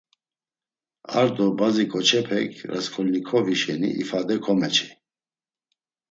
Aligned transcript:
Ar 1.19 1.27
do 1.35 1.45
bazi 1.59 1.85
ǩoçepek 1.91 2.51
Rasǩolnikovi 2.71 3.55
şeni 3.61 3.89
ifade 4.01 4.35
komeçey. 4.43 4.91